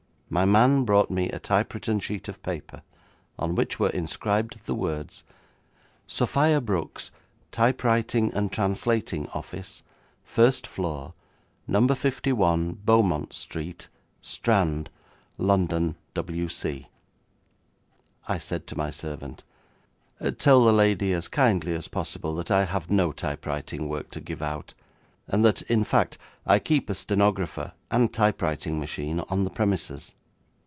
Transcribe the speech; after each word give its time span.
My 0.33 0.45
man 0.45 0.85
brought 0.85 1.11
me 1.11 1.29
a 1.29 1.39
typewritten 1.39 1.99
sheet 1.99 2.29
of 2.29 2.41
paper 2.41 2.83
on 3.37 3.53
which 3.53 3.81
were 3.81 3.89
inscribed 3.89 4.65
the 4.65 4.73
words: 4.73 5.25
'Sophia 6.07 6.61
Brooks, 6.61 7.11
Typewriting 7.51 8.31
and 8.33 8.49
Translating 8.49 9.27
Office, 9.33 9.83
First 10.23 10.65
Floor, 10.67 11.13
No. 11.67 11.85
51 11.85 12.75
Beaumont 12.85 13.33
Street, 13.33 13.89
Strand, 14.21 14.89
London, 15.37 15.97
W.C.' 16.13 16.87
I 18.25 18.37
said 18.37 18.67
to 18.67 18.77
my 18.77 18.89
servant, 18.89 19.43
'Tell 20.37 20.63
the 20.63 20.71
lady 20.71 21.11
as 21.11 21.27
kindly 21.27 21.73
as 21.73 21.89
possible 21.89 22.35
that 22.35 22.49
I 22.49 22.63
have 22.63 22.89
no 22.89 23.11
typewriting 23.11 23.89
work 23.89 24.09
to 24.11 24.21
give 24.21 24.41
out, 24.41 24.75
and 25.27 25.43
that, 25.43 25.61
in 25.63 25.83
fact, 25.83 26.17
I 26.45 26.57
keep 26.59 26.89
a 26.89 26.95
stenographer 26.95 27.73
and 27.89 28.13
typewriting 28.13 28.79
machine 28.79 29.19
on 29.27 29.43
the 29.43 29.49
premises.' 29.49 30.13